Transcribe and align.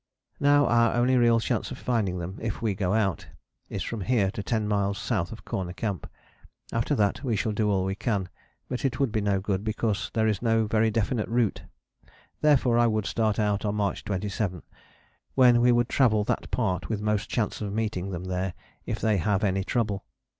"Now 0.39 0.65
our 0.65 0.95
only 0.95 1.15
real 1.15 1.39
chance 1.39 1.69
of 1.69 1.77
finding 1.77 2.17
them, 2.17 2.39
if 2.41 2.59
we 2.59 2.73
go 2.73 2.93
out, 2.95 3.27
is 3.69 3.83
from 3.83 4.01
here 4.01 4.31
to 4.31 4.41
ten 4.41 4.67
miles 4.67 4.97
south 4.97 5.31
of 5.31 5.45
Corner 5.45 5.73
Camp. 5.73 6.09
After 6.73 6.95
that 6.95 7.23
we 7.23 7.35
shall 7.35 7.51
do 7.51 7.69
all 7.69 7.85
we 7.85 7.93
can, 7.93 8.27
but 8.67 8.83
it 8.83 8.99
would 8.99 9.11
be 9.11 9.21
no 9.21 9.39
good, 9.39 9.63
because 9.63 10.09
there 10.15 10.25
is 10.27 10.41
no 10.41 10.65
very 10.65 10.89
definite 10.89 11.29
route. 11.29 11.65
Therefore 12.41 12.79
I 12.79 12.87
would 12.87 13.05
start 13.05 13.37
out 13.37 13.63
on 13.63 13.75
March 13.75 14.03
27, 14.03 14.63
when 15.35 15.61
we 15.61 15.71
would 15.71 15.87
travel 15.87 16.23
that 16.23 16.49
part 16.49 16.89
with 16.89 16.99
most 16.99 17.29
chance 17.29 17.61
of 17.61 17.71
meeting 17.71 18.09
them 18.09 18.23
there 18.23 18.55
if 18.87 18.99
they 18.99 19.17
have 19.17 19.43
any 19.43 19.63
trouble. 19.63 20.03